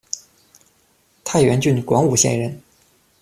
[1.23, 2.59] 太原郡广武县人。